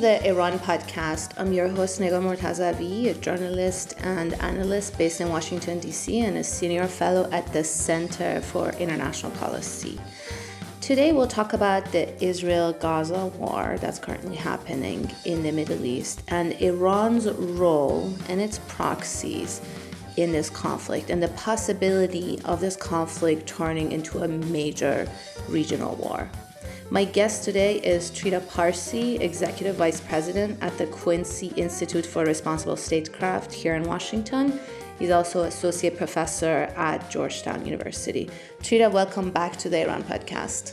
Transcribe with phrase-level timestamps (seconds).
[0.00, 1.32] the Iran podcast.
[1.36, 6.44] I'm your host, Negar Mortazavi, a journalist and analyst based in Washington, D.C., and a
[6.44, 10.00] senior fellow at the Center for International Policy.
[10.80, 16.22] Today, we'll talk about the Israel Gaza war that's currently happening in the Middle East
[16.28, 19.60] and Iran's role and its proxies
[20.16, 25.06] in this conflict and the possibility of this conflict turning into a major
[25.46, 26.30] regional war.
[26.92, 32.76] My guest today is Trita Parsi, Executive Vice President at the Quincy Institute for Responsible
[32.76, 34.58] Statecraft here in Washington.
[34.98, 38.28] He's also Associate Professor at Georgetown University.
[38.58, 40.72] Trita, welcome back to the Iran podcast.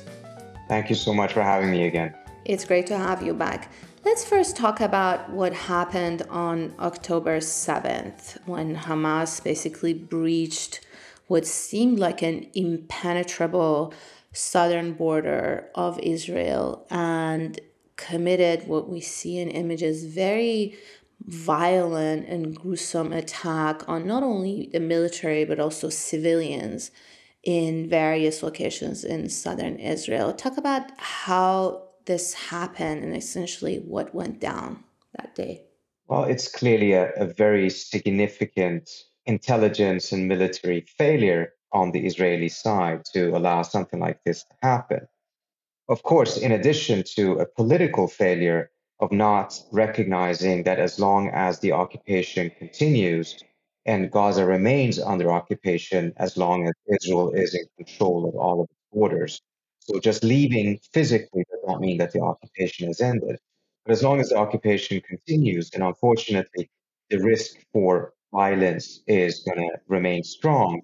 [0.67, 2.15] Thank you so much for having me again.
[2.45, 3.71] It's great to have you back.
[4.03, 10.79] Let's first talk about what happened on October 7th when Hamas basically breached
[11.27, 13.93] what seemed like an impenetrable
[14.37, 17.59] southern border of Israel and
[17.95, 20.77] committed what we see in images very
[21.25, 26.91] violent and gruesome attack on not only the military but also civilians
[27.43, 30.31] in various locations in southern Israel.
[30.31, 34.83] Talk about how this happened and essentially what went down
[35.17, 35.63] that day.
[36.07, 38.89] Well, it's clearly a, a very significant
[39.25, 45.07] intelligence and military failure on the Israeli side to allow something like this to happen.
[45.89, 51.59] Of course, in addition to a political failure of not recognizing that as long as
[51.59, 53.41] the occupation continues
[53.85, 58.65] and Gaza remains under occupation, as long as Israel is in control of all of
[58.69, 59.41] its borders.
[59.79, 63.37] So just leaving physically does not mean that the occupation has ended.
[63.85, 66.69] But as long as the occupation continues, then unfortunately,
[67.09, 70.81] the risk for violence is going to remain strong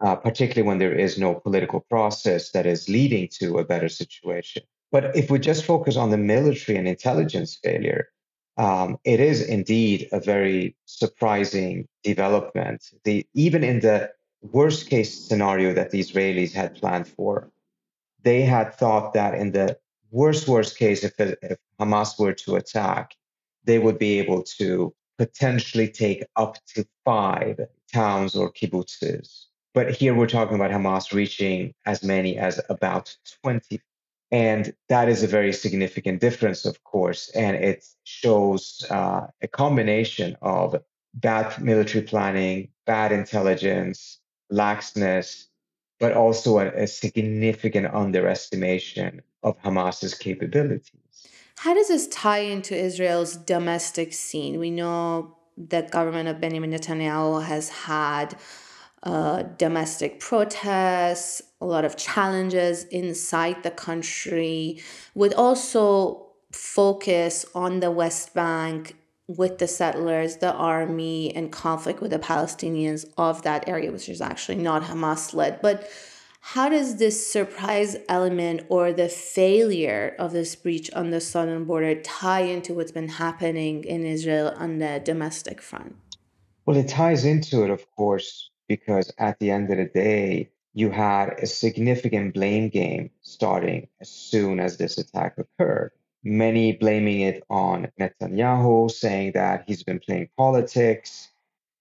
[0.00, 4.62] uh, particularly when there is no political process that is leading to a better situation.
[4.92, 8.08] But if we just focus on the military and intelligence failure,
[8.56, 12.90] um, it is indeed a very surprising development.
[13.04, 14.10] The, even in the
[14.42, 17.50] worst case scenario that the Israelis had planned for,
[18.22, 19.78] they had thought that in the
[20.10, 23.14] worst, worst case, if, if Hamas were to attack,
[23.64, 27.60] they would be able to potentially take up to five
[27.92, 33.80] towns or kibbutzes but here we're talking about Hamas reaching as many as about 20.
[34.32, 37.30] And that is a very significant difference, of course.
[37.30, 40.76] And it shows uh, a combination of
[41.14, 44.18] bad military planning, bad intelligence,
[44.52, 45.46] laxness,
[45.98, 51.26] but also a, a significant underestimation of Hamas's capabilities.
[51.58, 54.58] How does this tie into Israel's domestic scene?
[54.58, 58.36] We know the government of Benjamin Netanyahu has had
[59.02, 64.82] uh, domestic protests, a lot of challenges inside the country,
[65.14, 68.96] with also focus on the West Bank
[69.26, 74.20] with the settlers, the army, and conflict with the Palestinians of that area, which is
[74.20, 75.62] actually not Hamas led.
[75.62, 75.88] But
[76.40, 81.94] how does this surprise element or the failure of this breach on the southern border
[82.00, 85.96] tie into what's been happening in Israel on the domestic front?
[86.66, 90.90] Well, it ties into it, of course, because at the end of the day, you
[90.90, 95.90] had a significant blame game starting as soon as this attack occurred.
[96.22, 101.32] Many blaming it on Netanyahu, saying that he's been playing politics.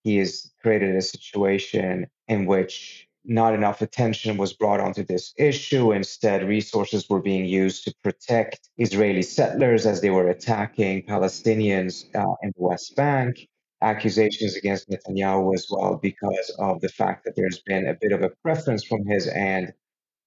[0.03, 5.91] He has created a situation in which not enough attention was brought onto this issue.
[5.91, 12.33] Instead, resources were being used to protect Israeli settlers as they were attacking Palestinians uh,
[12.41, 13.47] in the West Bank
[13.81, 18.21] accusations against Netanyahu as well because of the fact that there's been a bit of
[18.21, 19.73] a preference from his end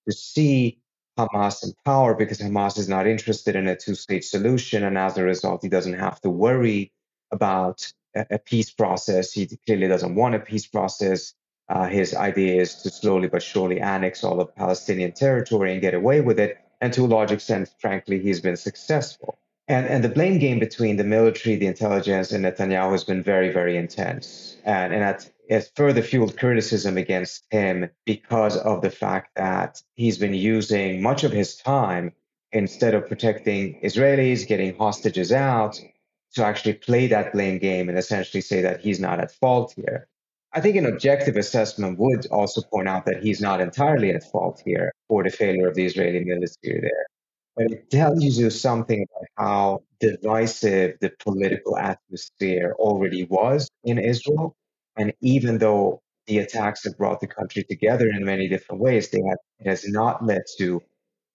[0.06, 0.78] to see
[1.18, 4.84] Hamas in power because Hamas is not interested in a two state solution.
[4.84, 6.92] And as a result, he doesn't have to worry
[7.30, 9.32] about a, peace process.
[9.32, 11.34] He clearly doesn't want a peace process.
[11.68, 15.94] Uh, his idea is to slowly but surely annex all of Palestinian territory and get
[15.94, 16.58] away with it.
[16.80, 19.38] And to a large extent, frankly, he's been successful.
[19.68, 23.50] And, and the blame game between the military, the intelligence, and Netanyahu has been very,
[23.50, 24.56] very intense.
[24.64, 30.18] And, and that has further fueled criticism against him because of the fact that he's
[30.18, 32.12] been using much of his time
[32.50, 35.80] instead of protecting Israelis, getting hostages out,
[36.34, 40.08] to actually play that blame game and essentially say that he's not at fault here.
[40.54, 44.60] I think an objective assessment would also point out that he's not entirely at fault
[44.64, 47.06] here for the failure of the Israeli military there
[47.56, 54.56] but it tells you something about how divisive the political atmosphere already was in Israel.
[54.96, 59.20] And even though the attacks have brought the country together in many different ways, they
[59.28, 60.82] have, it has not led to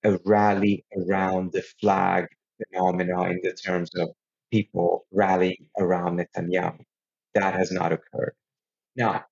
[0.04, 2.28] a rally around the flag
[2.58, 4.10] phenomena in the terms of
[4.52, 6.80] people rallying around Netanyahu.
[7.36, 8.34] That has not occurred.
[8.96, 9.26] Now,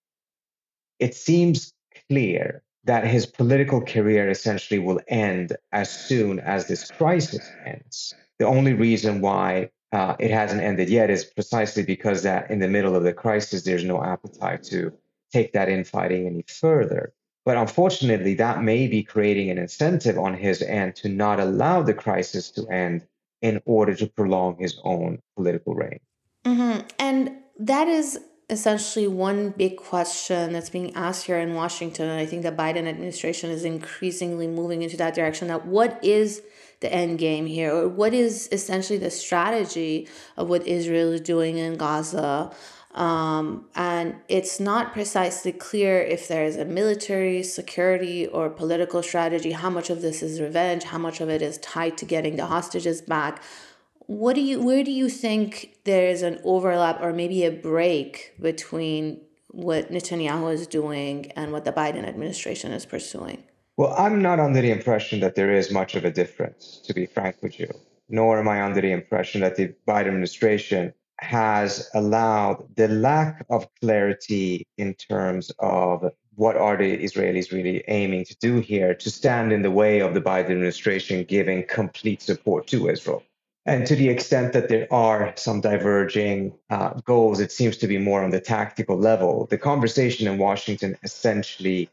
[1.00, 1.74] it seems
[2.10, 8.14] clear that his political career essentially will end as soon as this crisis ends.
[8.40, 12.68] The only reason why uh, it hasn't ended yet is precisely because that in the
[12.68, 14.94] middle of the crisis, there's no appetite to
[15.32, 17.14] take that infighting any further.
[17.44, 21.94] But unfortunately, that may be creating an incentive on his end to not allow the
[21.94, 23.06] crisis to end
[23.42, 26.00] in order to prolong his own political reign.
[26.46, 26.88] Mm-hmm.
[27.00, 32.09] And that is essentially one big question that's being asked here in Washington.
[32.09, 35.47] And I think the Biden administration is increasingly moving into that direction.
[35.47, 36.42] That what is
[36.81, 40.07] the end game here, or what is essentially the strategy
[40.38, 42.51] of what Israel is doing in Gaza?
[42.94, 49.51] Um, and it's not precisely clear if there is a military, security, or political strategy.
[49.51, 50.83] How much of this is revenge?
[50.83, 53.41] How much of it is tied to getting the hostages back?
[54.07, 54.62] What do you?
[54.62, 60.54] Where do you think there is an overlap or maybe a break between what Netanyahu
[60.54, 63.44] is doing and what the Biden administration is pursuing?
[63.78, 67.06] Well, I'm not under the impression that there is much of a difference, to be
[67.06, 67.69] frank with you.
[68.07, 73.68] Nor am I under the impression that the Biden administration has allowed the lack of
[73.81, 79.51] clarity in terms of what are the Israelis really aiming to do here to stand
[79.51, 83.24] in the way of the Biden administration giving complete support to Israel.
[83.65, 87.97] And to the extent that there are some diverging uh, goals, it seems to be
[87.97, 89.47] more on the tactical level.
[89.47, 91.89] The conversation in Washington essentially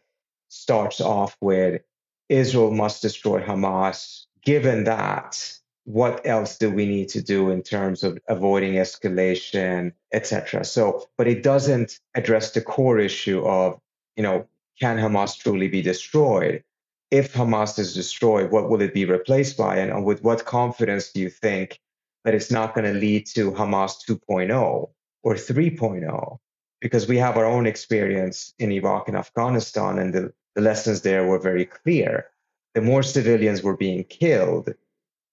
[0.49, 1.81] starts off with
[2.29, 4.27] Israel must destroy Hamas.
[4.43, 10.65] Given that, what else do we need to do in terms of avoiding escalation, etc.
[10.65, 13.81] So, but it doesn't address the core issue of,
[14.17, 14.47] you know,
[14.79, 16.65] can Hamas truly be destroyed?
[17.13, 19.77] If Hamas is destroyed, what will it be replaced by?
[19.77, 21.79] And with what confidence do you think
[22.25, 24.91] that it's not going to lead to Hamas 2.0
[25.23, 26.39] or 3.0?
[26.81, 31.27] Because we have our own experience in Iraq and Afghanistan, and the, the lessons there
[31.27, 32.29] were very clear.
[32.73, 34.71] The more civilians were being killed,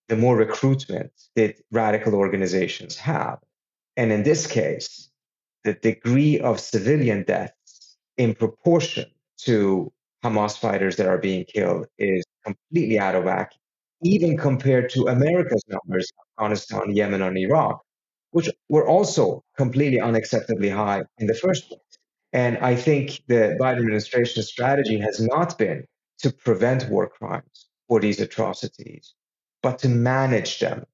[0.09, 3.39] the more recruitment that radical organizations have.
[3.95, 5.09] And in this case,
[5.63, 9.05] the degree of civilian deaths in proportion
[9.45, 9.93] to
[10.23, 13.53] Hamas fighters that are being killed is completely out of whack,
[14.03, 17.81] even compared to America's numbers, Afghanistan, Yemen, and Iraq,
[18.31, 21.79] which were also completely unacceptably high in the first place.
[22.33, 25.85] And I think the Biden administration's strategy has not been
[26.19, 29.15] to prevent war crimes or these atrocities,
[29.63, 30.85] but to manage them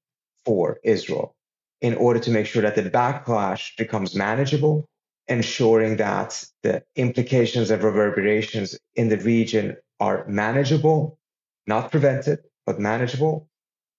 [0.44, 1.34] for Israel
[1.80, 4.88] in order to make sure that the backlash becomes manageable,
[5.28, 11.18] ensuring that the implications and reverberations in the region are manageable,
[11.66, 13.48] not prevented, but manageable.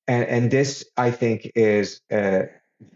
[0.07, 2.45] And, and this, I think, is a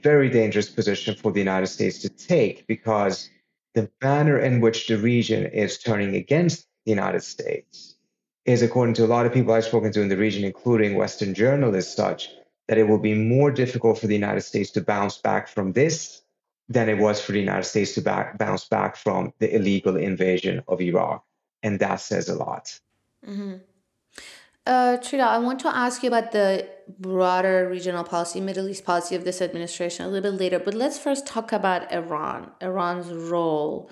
[0.02, 3.30] very dangerous position for the United States to take because
[3.74, 7.96] the manner in which the region is turning against the United States
[8.46, 11.34] is, according to a lot of people I've spoken to in the region, including Western
[11.34, 12.30] journalists, such
[12.68, 16.21] that it will be more difficult for the United States to bounce back from this
[16.72, 20.64] than it was for the United States to back, bounce back from the illegal invasion
[20.68, 21.24] of Iraq.
[21.64, 22.80] And that says a lot.
[23.28, 23.56] Mm-hmm.
[24.66, 26.68] Uh, I want to ask you about the
[27.00, 31.00] broader regional policy, Middle East policy of this administration a little bit later, but let's
[31.00, 33.90] first talk about Iran, Iran's role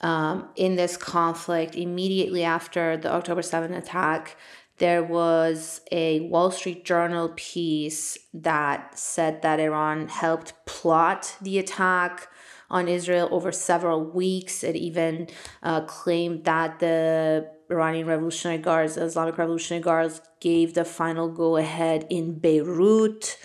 [0.00, 1.74] um, in this conflict.
[1.74, 4.36] Immediately after the October 7 attack,
[4.78, 12.28] there was a Wall Street Journal piece that said that Iran helped plot the attack
[12.70, 14.64] on Israel over several weeks.
[14.64, 15.28] It even
[15.62, 22.06] uh, claimed that the Iranian Revolutionary Guards, Islamic Revolutionary Guards, gave the final go ahead
[22.10, 23.38] in Beirut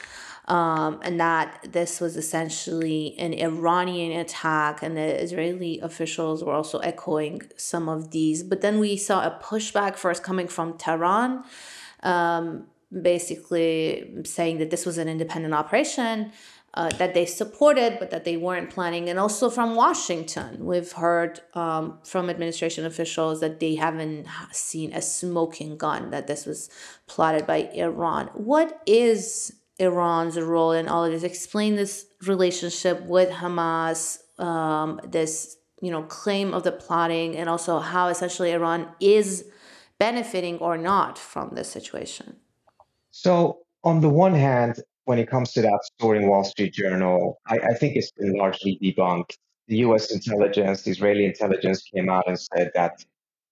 [0.49, 6.79] um, and that this was essentially an Iranian attack, and the Israeli officials were also
[6.79, 8.41] echoing some of these.
[8.41, 11.43] But then we saw a pushback first coming from Tehran,
[12.01, 16.31] um, basically saying that this was an independent operation.
[16.75, 21.41] Uh, that they supported, but that they weren't planning, and also from Washington, we've heard
[21.55, 26.69] um, from administration officials that they haven't seen a smoking gun, that this was
[27.07, 28.27] plotted by Iran.
[28.35, 31.23] What is Iran's role in all of this.
[31.23, 37.79] Explain this relationship with Hamas, um, this you know claim of the plotting, and also
[37.79, 39.45] how essentially Iran is
[39.97, 42.37] benefiting or not from this situation.
[43.11, 47.39] So, on the one hand, when it comes to that story in Wall Street Journal,
[47.47, 49.37] I, I think it's been largely debunked.
[49.67, 50.11] The U.S.
[50.11, 53.03] intelligence, the Israeli intelligence, came out and said that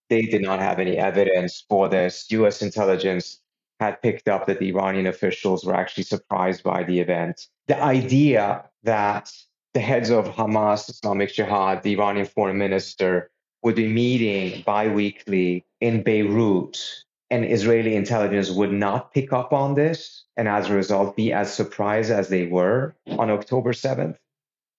[0.10, 2.30] they did not have any evidence for this.
[2.32, 2.62] U.S.
[2.62, 3.42] intelligence
[3.80, 7.48] had picked up that the Iranian officials were actually surprised by the event.
[7.68, 9.32] The idea that
[9.74, 13.30] the heads of Hamas, Islamic Jihad, the Iranian foreign minister,
[13.64, 16.78] would be meeting bi-weekly in Beirut
[17.30, 21.54] and Israeli intelligence would not pick up on this and as a result be as
[21.54, 24.18] surprised as they were on October 7th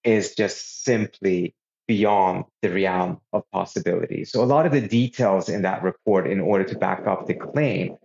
[0.05, 1.55] is just simply
[1.87, 4.25] beyond the realm of possibility.
[4.25, 7.35] So a lot of the details in that report in order to back up the
[7.35, 7.97] claim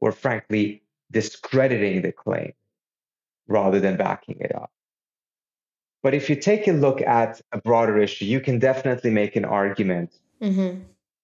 [0.00, 2.52] were frankly discrediting the claim
[3.46, 4.70] rather than backing it up.
[6.02, 9.44] But if you take a look at a broader issue, you can definitely make an
[9.44, 10.82] argument mm-hmm.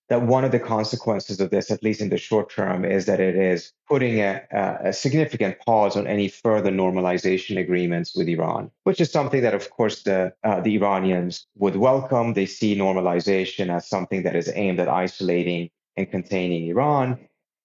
[0.08, 3.20] that one of the consequences of this, at least in the short term, is that
[3.20, 4.42] it is putting a,
[4.82, 9.70] a, significant pause on any further normalization agreements with Iran, which is something that, of
[9.70, 12.34] course, the, uh, the Iranians would welcome.
[12.34, 17.20] They see normalization as something that is aimed at isolating and containing Iran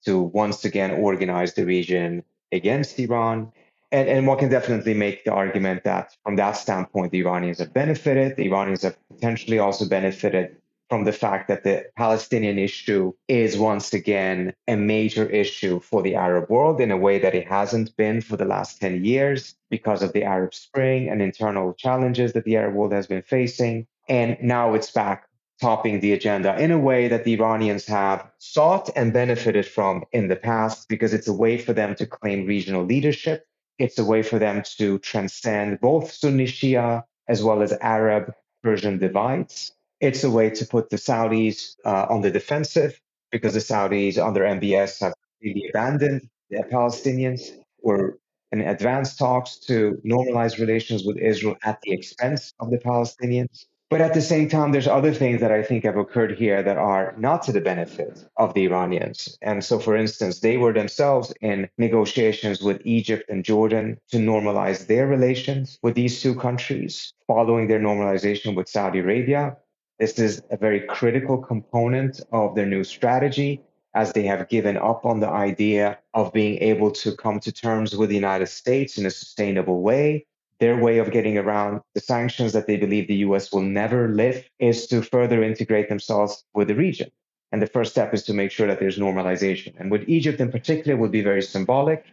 [0.06, 3.51] to once again organize the region against Iran.
[3.91, 7.74] And, and one can definitely make the argument that from that standpoint, the Iranians have
[7.74, 8.36] benefited.
[8.36, 10.58] The Iranians have potentially also benefited
[10.89, 16.15] from the fact that the Palestinian issue is once again a major issue for the
[16.15, 20.01] Arab world in a way that it hasn't been for the last 10 years because
[20.01, 23.86] of the Arab Spring and internal challenges that the Arab world has been facing.
[24.08, 25.28] And now it's back
[25.62, 30.28] topping the agenda in a way that the Iranians have sought and benefited from in
[30.28, 33.46] the past because it's a way for them to claim regional leadership
[33.80, 39.00] it's a way for them to transcend both Sunni Shia as well as Arab Persian
[39.00, 39.72] divides.
[40.01, 43.00] It's a way to put the Saudis uh, on the defensive
[43.32, 47.42] because the Saudis under MBS have really abandoned the Palestinians
[47.82, 48.18] or
[48.51, 53.66] in advanced talks to normalize relations with Israel at the expense of the Palestinians.
[53.89, 56.77] But at the same time, there's other things that I think have occurred here that
[56.77, 59.36] are not to the benefit of the Iranians.
[59.41, 64.86] And so, for instance, they were themselves in negotiations with Egypt and Jordan to normalize
[64.86, 69.58] their relations with these two countries following their normalization with Saudi Arabia.
[69.98, 73.60] This is a very critical component of their new strategy
[73.96, 77.96] as they have given up on the idea of being able to come to terms
[77.96, 80.27] with the United States in a sustainable way
[80.60, 84.50] their way of getting around the sanctions that they believe the US will never lift
[84.60, 87.10] is to further integrate themselves with the region.
[87.51, 89.74] And the first step is to make sure that there's normalization.
[89.80, 92.06] And with Egypt in particular would be very symbolic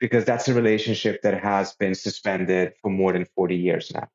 [0.00, 4.08] because that's a relationship that has been suspended for more than 40 years now.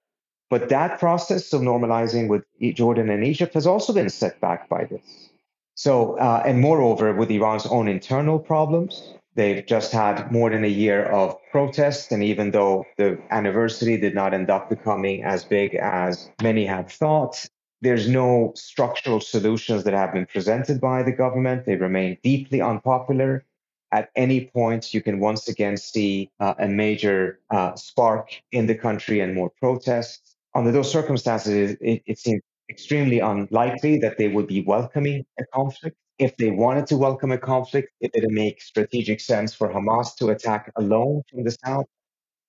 [0.49, 2.43] But that process of normalizing with
[2.75, 5.29] Jordan and Egypt has also been set back by this.
[5.75, 10.67] So, uh, and moreover, with Iran's own internal problems, They've just had more than a
[10.67, 12.11] year of protests.
[12.11, 16.89] And even though the anniversary did not end up becoming as big as many had
[16.89, 17.45] thought,
[17.81, 21.65] there's no structural solutions that have been presented by the government.
[21.65, 23.43] They remain deeply unpopular.
[23.91, 28.75] At any point, you can once again see uh, a major uh, spark in the
[28.75, 30.35] country and more protests.
[30.55, 35.97] Under those circumstances, it, it seems extremely unlikely that they would be welcoming a conflict
[36.19, 40.29] if they wanted to welcome a conflict, it didn't make strategic sense for Hamas to
[40.29, 41.85] attack alone from the south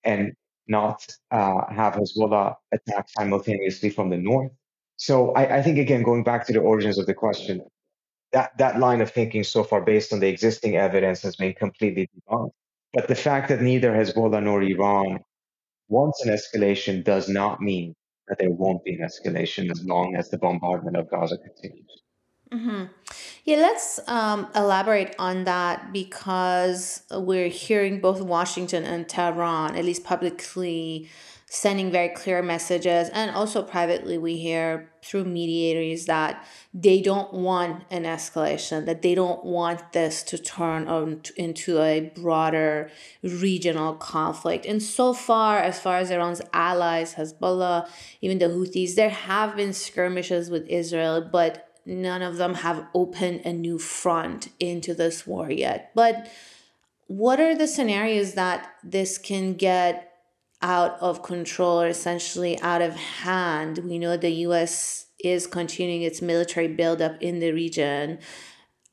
[0.04, 0.32] and
[0.68, 4.52] not uh, have Hezbollah attack simultaneously from the north.
[4.96, 7.62] So I, I, think again, going back to the origins of the question,
[8.32, 12.08] that that line of thinking so far, based on the existing evidence, has been completely
[12.14, 12.52] debunked.
[12.92, 15.18] But the fact that neither Hezbollah nor Iran
[15.88, 17.94] wants an escalation does not mean
[18.28, 22.02] that there won't be an escalation as long as the bombardment of Gaza continues.
[22.52, 22.84] Mm-hmm.
[23.44, 30.02] Yeah, let's um, elaborate on that because we're hearing both Washington and Tehran, at least
[30.02, 31.10] publicly,
[31.44, 33.10] sending very clear messages.
[33.10, 39.14] And also privately, we hear through mediators that they don't want an escalation, that they
[39.14, 42.90] don't want this to turn on into a broader
[43.22, 44.64] regional conflict.
[44.64, 47.90] And so far, as far as Iran's allies, Hezbollah,
[48.22, 53.42] even the Houthis, there have been skirmishes with Israel, but none of them have opened
[53.44, 55.90] a new front into this war yet.
[55.94, 56.28] But
[57.06, 60.10] what are the scenarios that this can get
[60.62, 63.78] out of control or essentially out of hand?
[63.78, 68.18] We know the US is continuing its military buildup in the region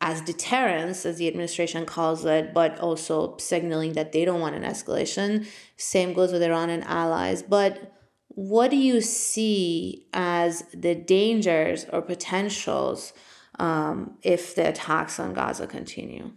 [0.01, 4.63] as deterrence, as the administration calls it, but also signaling that they don't want an
[4.63, 5.45] escalation.
[5.77, 7.43] Same goes with Iran and allies.
[7.43, 8.00] But
[8.35, 13.13] what do you see as the dangers or potentials
[13.59, 16.31] um, if the attacks on Gaza continue?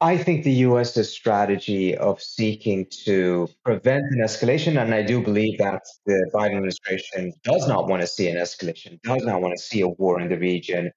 [0.00, 5.58] I think the US's strategy of seeking to prevent an escalation, and I do believe
[5.58, 9.62] that the Biden administration does not want to see an escalation, does not want to
[9.62, 10.92] see a war in the region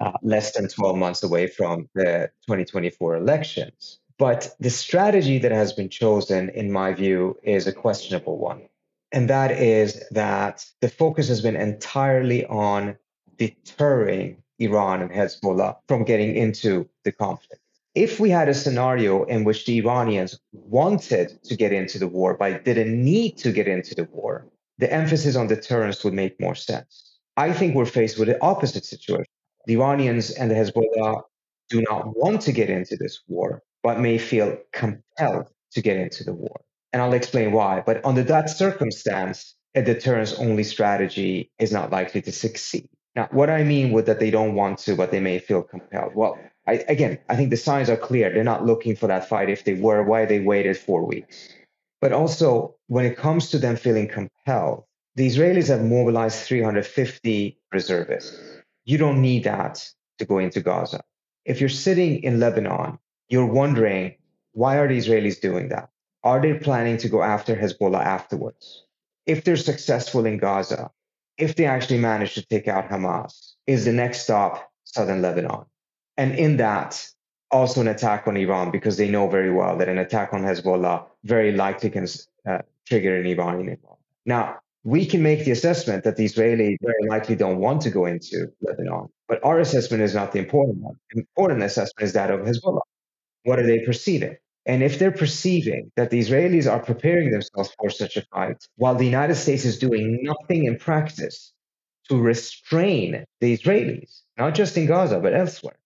[0.00, 4.00] uh, less than 12 months away from the 2024 elections.
[4.18, 8.68] But the strategy that has been chosen, in my view, is a questionable one.
[9.12, 12.96] And that is that the focus has been entirely on
[13.36, 17.62] deterring Iran and Hezbollah from getting into the conflict.
[17.94, 22.36] If we had a scenario in which the Iranians wanted to get into the war
[22.36, 24.46] but didn't need to get into the war,
[24.78, 27.18] the emphasis on deterrence would make more sense.
[27.36, 29.32] I think we're faced with the opposite situation.
[29.66, 31.22] The Iranians and the Hezbollah
[31.68, 36.22] do not want to get into this war, but may feel compelled to get into
[36.22, 36.60] the war.
[36.92, 37.82] And I'll explain why.
[37.84, 42.88] But under that circumstance, a deterrence only strategy is not likely to succeed.
[43.14, 46.14] Now, what I mean with that they don't want to, but they may feel compelled.
[46.14, 48.32] Well, I, again, I think the signs are clear.
[48.32, 49.48] They're not looking for that fight.
[49.50, 51.48] If they were, why they waited four weeks?
[52.00, 54.84] But also, when it comes to them feeling compelled,
[55.16, 58.40] the Israelis have mobilized 350 reservists.
[58.84, 59.86] You don't need that
[60.18, 61.02] to go into Gaza.
[61.44, 64.14] If you're sitting in Lebanon, you're wondering,
[64.52, 65.90] why are the Israelis doing that?
[66.22, 68.84] Are they planning to go after Hezbollah afterwards?
[69.26, 70.90] If they're successful in Gaza,
[71.38, 75.64] if they actually manage to take out Hamas, is the next stop southern Lebanon?
[76.16, 77.08] And in that,
[77.50, 81.06] also an attack on Iran, because they know very well that an attack on Hezbollah
[81.24, 82.06] very likely can
[82.46, 84.00] uh, trigger an Iranian involvement.
[84.26, 88.06] Now, we can make the assessment that the Israelis very likely don't want to go
[88.06, 90.96] into Lebanon, but our assessment is not the important one.
[91.12, 92.80] The important assessment is that of Hezbollah.
[93.44, 94.36] What are they perceiving?
[94.66, 98.94] And if they're perceiving that the Israelis are preparing themselves for such a fight, while
[98.94, 101.52] the United States is doing nothing in practice
[102.08, 105.78] to restrain the Israelis, not just in Gaza, but elsewhere,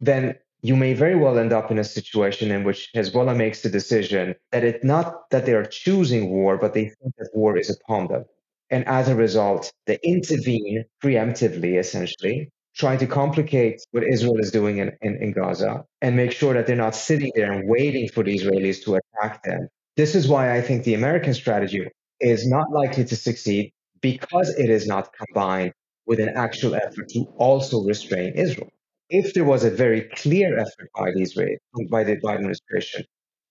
[0.00, 3.68] then you may very well end up in a situation in which Hezbollah makes the
[3.68, 7.68] decision that it's not that they are choosing war, but they think that war is
[7.68, 8.24] upon them.
[8.70, 14.78] And as a result, they intervene preemptively, essentially, trying to complicate what Israel is doing
[14.78, 18.22] in, in, in, Gaza and make sure that they're not sitting there and waiting for
[18.24, 19.68] the Israelis to attack them.
[19.96, 21.86] This is why I think the American strategy
[22.20, 25.72] is not likely to succeed because it is not combined
[26.06, 28.70] with an actual effort to also restrain Israel.
[29.10, 31.56] If there was a very clear effort by the Israel,
[31.90, 33.04] by the Biden administration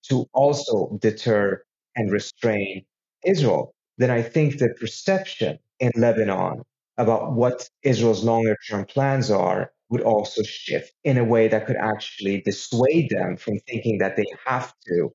[0.08, 1.62] to also deter
[1.94, 2.84] and restrain
[3.24, 6.62] Israel, then I think the perception in Lebanon
[6.98, 11.76] about what Israel's longer term plans are would also shift in a way that could
[11.76, 15.12] actually dissuade them from thinking that they have to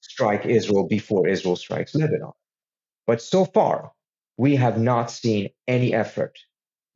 [0.00, 2.32] strike Israel before Israel strikes Lebanon.
[3.06, 3.92] But so far,
[4.36, 6.38] we have not seen any effort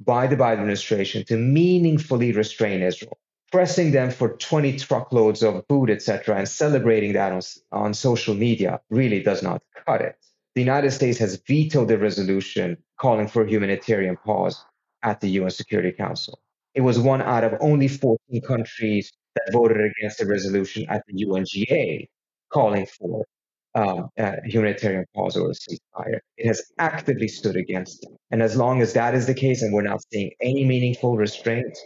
[0.00, 3.18] by the Biden administration to meaningfully restrain Israel,
[3.52, 7.40] pressing them for 20 truckloads of food, etc., and celebrating that on,
[7.72, 10.16] on social media really does not cut it
[10.58, 14.64] the United States has vetoed the resolution calling for a humanitarian pause
[15.02, 16.38] at the UN Security Council.
[16.74, 21.24] It was one out of only 14 countries that voted against the resolution at the
[21.24, 22.08] UNGA
[22.52, 23.24] calling for
[23.74, 26.18] um, a humanitarian pause or a ceasefire.
[26.36, 28.10] It has actively stood against it.
[28.30, 31.76] And as long as that is the case and we're not seeing any meaningful restraint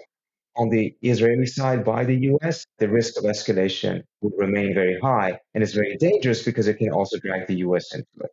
[0.57, 5.38] on the Israeli side by the US, the risk of escalation would remain very high.
[5.55, 8.31] And it's very dangerous because it can also drag the US into it.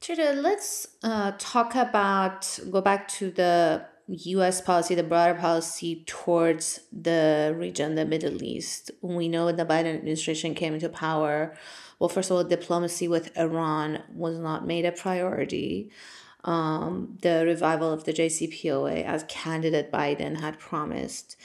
[0.00, 6.80] Trita, let's uh, talk about, go back to the US policy, the broader policy towards
[6.90, 8.90] the region, the Middle East.
[9.02, 11.54] We know when the Biden administration came into power,
[11.98, 15.90] well, first of all, diplomacy with Iran was not made a priority.
[16.44, 21.36] Um, the revival of the JCPOA, as candidate Biden had promised.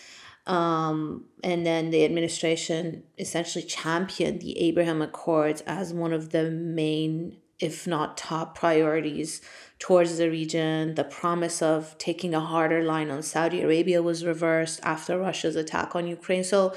[0.47, 7.35] Um, and then the administration essentially championed the Abraham Accords as one of the main
[7.59, 9.41] if not top priorities
[9.79, 10.95] towards the region.
[10.95, 15.95] The promise of taking a harder line on Saudi Arabia was reversed after Russia's attack
[15.95, 16.43] on Ukraine.
[16.43, 16.75] So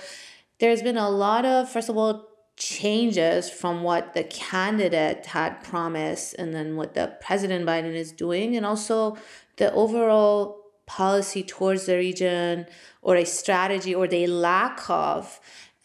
[0.61, 6.35] there's been a lot of, first of all, changes from what the candidate had promised
[6.35, 9.17] and then what the President Biden is doing, and also
[9.57, 12.67] the overall policy towards the region
[13.03, 15.39] or a strategy or the lack of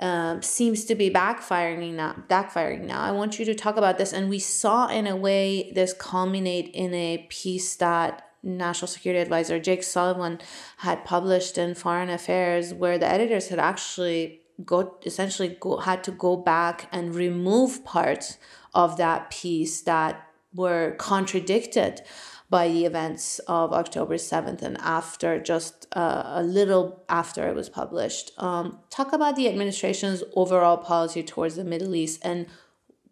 [0.03, 2.13] um, seems to be backfiring now.
[2.27, 3.01] Backfiring now.
[3.01, 6.69] I want you to talk about this, and we saw in a way this culminate
[6.73, 10.41] in a piece that National Security Advisor Jake Sullivan
[10.79, 16.11] had published in Foreign Affairs, where the editors had actually go essentially go had to
[16.11, 18.37] go back and remove parts
[18.73, 22.01] of that piece that were contradicted
[22.49, 27.69] by the events of October 7th and after, just uh, a little after it was
[27.69, 28.31] published.
[28.37, 32.47] Um, talk about the administration's overall policy towards the Middle East and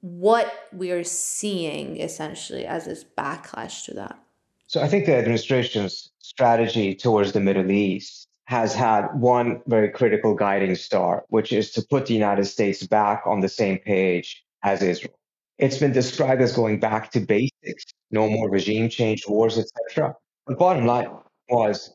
[0.01, 4.19] what we are seeing essentially as this backlash to that.
[4.67, 10.35] So I think the administration's strategy towards the Middle East has had one very critical
[10.35, 14.81] guiding star, which is to put the United States back on the same page as
[14.81, 15.13] Israel.
[15.57, 20.15] It's been described as going back to basics, no more regime change, wars, etc.
[20.47, 21.09] The bottom line
[21.49, 21.93] was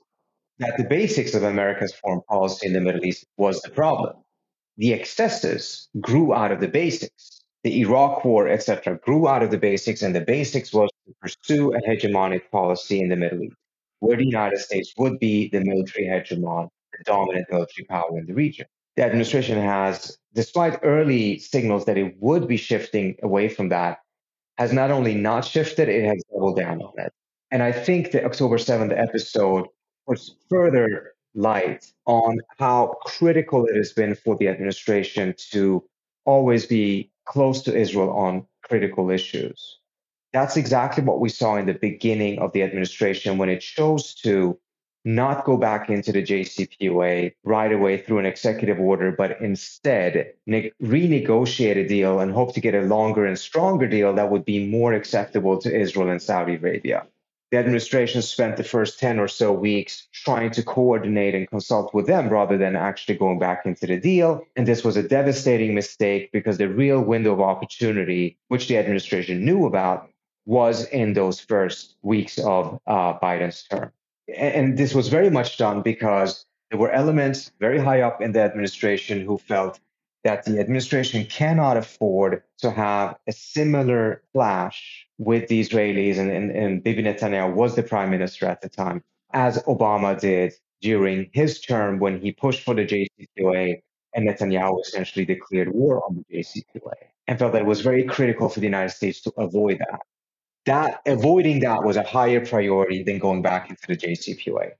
[0.59, 4.15] that the basics of America's foreign policy in the Middle East was the problem.
[4.79, 7.43] The excesses grew out of the basics.
[7.65, 11.75] The Iraq war, etc., grew out of the basics, and the basics was to pursue
[11.75, 13.57] a hegemonic policy in the Middle East,
[14.01, 18.35] where the United States would be the military hegemon, the dominant military power in the
[18.35, 18.67] region.
[18.97, 23.99] The administration has, despite early signals that it would be shifting away from that,
[24.59, 27.13] has not only not shifted, it has doubled down on it.
[27.51, 29.67] And I think the October 7th episode
[30.07, 35.85] puts further light on how critical it has been for the administration to
[36.25, 39.79] always be close to Israel on critical issues.
[40.33, 44.59] That's exactly what we saw in the beginning of the administration when it chose to
[45.07, 50.73] not go back into the JCPOA right away through an executive order, but instead ne-
[50.83, 54.67] renegotiate a deal and hope to get a longer and stronger deal that would be
[54.67, 57.07] more acceptable to Israel and Saudi Arabia
[57.53, 62.07] the administration spent the first 10 or so weeks trying to coordinate and consult with
[62.07, 64.45] them rather than actually going back into the deal.
[64.57, 69.45] And this was a devastating mistake because the real window of opportunity, which the administration
[69.45, 70.11] knew about,
[70.45, 73.93] was in those first weeks of uh, Biden's term.
[74.35, 78.41] And this was very much done because there were elements very high up in the
[78.41, 79.79] administration who felt
[80.25, 86.51] that the administration cannot afford to have a similar clash with the Israelis, and, and,
[86.51, 91.61] and Bibi Netanyahu was the prime minister at the time, as Obama did during his
[91.61, 93.81] term when he pushed for the JCPOA
[94.15, 96.95] and Netanyahu essentially declared war on the JCPOA
[97.29, 100.01] and felt that it was very critical for the United States to avoid that.
[100.67, 104.73] That avoiding that was a higher priority than going back into the JCPOA.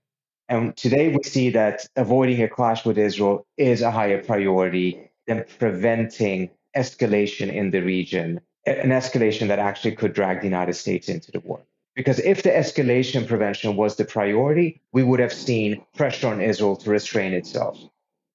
[0.49, 5.45] And today we see that avoiding a clash with Israel is a higher priority than
[5.59, 11.31] preventing escalation in the region, an escalation that actually could drag the United States into
[11.31, 11.61] the war.
[11.95, 16.75] Because if the escalation prevention was the priority, we would have seen pressure on Israel
[16.77, 17.77] to restrain itself.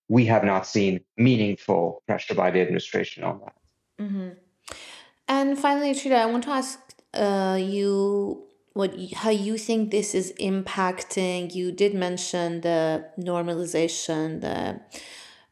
[0.09, 3.55] We have not seen meaningful pressure by the administration on that.
[4.01, 4.29] Mm-hmm.
[5.29, 8.45] And finally, Trita, I want to ask uh, you
[8.75, 11.55] what how you think this is impacting.
[11.55, 14.81] You did mention the normalization, the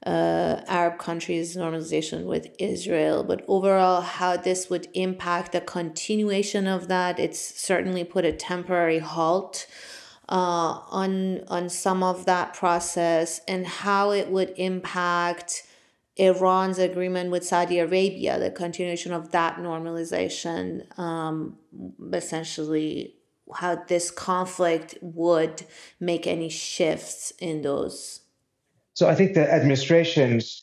[0.08, 6.88] uh, Arab countries' normalization with Israel, but overall, how this would impact the continuation of
[6.88, 7.18] that.
[7.18, 9.66] It's certainly put a temporary halt
[10.28, 15.64] uh, on on some of that process, and how it would impact
[16.16, 21.56] Iran's agreement with Saudi Arabia, the continuation of that normalization, um,
[22.12, 23.14] essentially
[23.54, 25.64] how this conflict would
[25.98, 28.20] make any shifts in those
[29.00, 30.62] so I think the administration's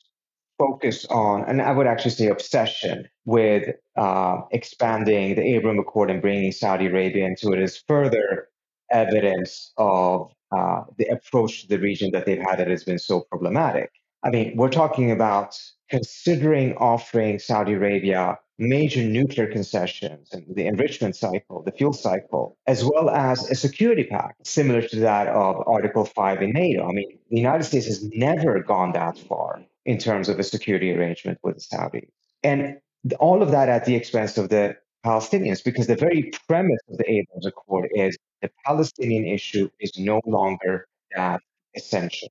[0.59, 6.21] focus on, and I would actually say obsession with uh, expanding the Abraham Accord and
[6.21, 8.49] bringing Saudi Arabia into it is further
[8.91, 13.21] evidence of uh, the approach to the region that they've had that has been so
[13.21, 13.89] problematic.
[14.23, 21.15] I mean, we're talking about considering offering Saudi Arabia major nuclear concessions and the enrichment
[21.15, 26.05] cycle, the fuel cycle, as well as a security pact similar to that of Article
[26.05, 26.87] 5 in NATO.
[26.87, 30.91] I mean, the United States has never gone that far in terms of a security
[30.91, 32.09] arrangement with the Saudis.
[32.43, 32.77] And
[33.19, 34.75] all of that at the expense of the
[35.05, 40.19] Palestinians, because the very premise of the Abraham Accord is the Palestinian issue is no
[40.25, 41.41] longer that
[41.75, 42.29] essential.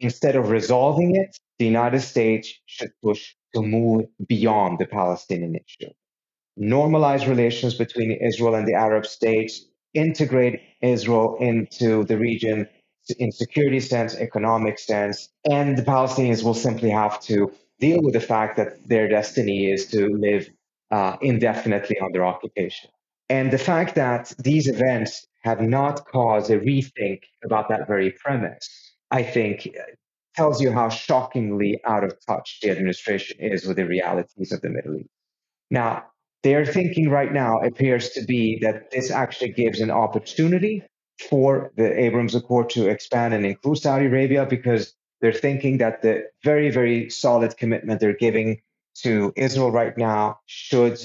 [0.00, 5.92] Instead of resolving it, the United States should push to move beyond the Palestinian issue.
[6.58, 12.68] Normalize relations between Israel and the Arab states, integrate Israel into the region
[13.18, 18.20] in security sense, economic sense, and the Palestinians will simply have to deal with the
[18.20, 20.48] fact that their destiny is to live
[20.90, 22.90] uh, indefinitely under occupation.
[23.28, 28.81] And the fact that these events have not caused a rethink about that very premise,
[29.12, 29.82] I think uh,
[30.34, 34.70] tells you how shockingly out of touch the administration is with the realities of the
[34.70, 35.10] Middle East.
[35.70, 36.04] Now,
[36.42, 40.82] their thinking right now appears to be that this actually gives an opportunity
[41.28, 46.24] for the Abraham Accord to expand and include Saudi Arabia because they're thinking that the
[46.42, 48.62] very, very solid commitment they're giving
[49.02, 50.98] to Israel right now should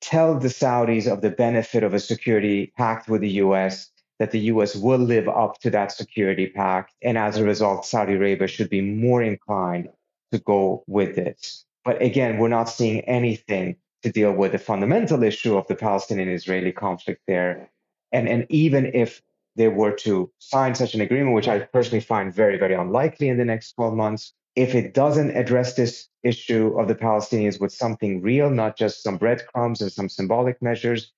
[0.00, 4.40] tell the Saudis of the benefit of a security pact with the US that the
[4.52, 6.94] US will live up to that security pact.
[7.02, 9.88] And as a result, Saudi Arabia should be more inclined
[10.32, 11.52] to go with it.
[11.84, 16.28] But again, we're not seeing anything to deal with the fundamental issue of the Palestinian
[16.28, 17.70] Israeli conflict there.
[18.12, 19.22] And, and even if
[19.56, 23.38] they were to sign such an agreement, which I personally find very, very unlikely in
[23.38, 28.22] the next 12 months, if it doesn't address this issue of the Palestinians with something
[28.22, 31.12] real, not just some breadcrumbs and some symbolic measures,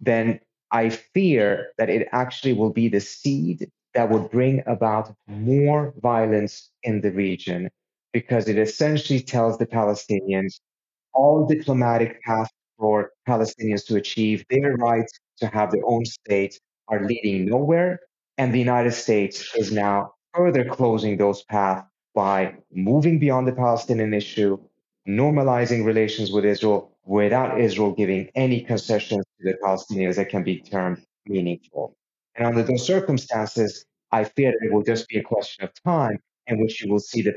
[0.00, 0.40] then
[0.72, 6.70] I fear that it actually will be the seed that would bring about more violence
[6.82, 7.70] in the region
[8.12, 10.60] because it essentially tells the Palestinians
[11.12, 17.04] all diplomatic paths for Palestinians to achieve their right to have their own state are
[17.04, 18.00] leading nowhere.
[18.38, 24.14] And the United States is now further closing those paths by moving beyond the Palestinian
[24.14, 24.58] issue,
[25.06, 30.60] normalizing relations with Israel without Israel giving any concessions to the Palestinians that can be
[30.60, 31.96] termed meaningful.
[32.36, 36.20] And under those circumstances, I fear that it will just be a question of time
[36.46, 37.32] in which you will see the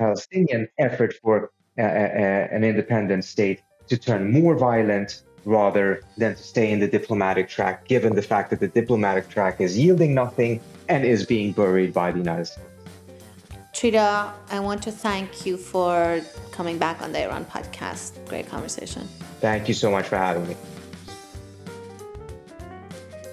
[0.00, 6.42] Palestinian effort for uh, uh, an independent state to turn more violent rather than to
[6.42, 10.60] stay in the diplomatic track, given the fact that the diplomatic track is yielding nothing
[10.88, 12.77] and is being buried by the United States.
[13.78, 18.26] Trita, I want to thank you for coming back on the Iran podcast.
[18.26, 19.06] Great conversation.
[19.40, 20.56] Thank you so much for having me.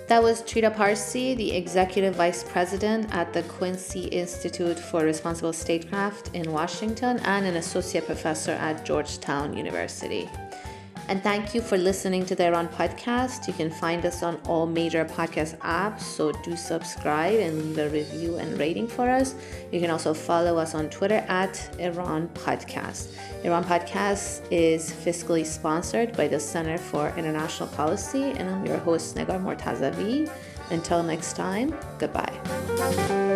[0.07, 6.35] That was Trita Parsi, the Executive Vice President at the Quincy Institute for Responsible Statecraft
[6.35, 10.29] in Washington and an Associate Professor at Georgetown University.
[11.07, 13.47] And thank you for listening to the Iran podcast.
[13.47, 17.89] You can find us on all major podcast apps, so do subscribe and leave a
[17.89, 19.35] review and rating for us.
[19.71, 23.13] You can also follow us on Twitter at Iran Podcast.
[23.43, 29.15] Iran Podcast is fiscally sponsored by the Center for International Policy, and I'm your host,
[29.15, 30.29] Negar Mortazavi.
[30.71, 33.34] Until next time, goodbye.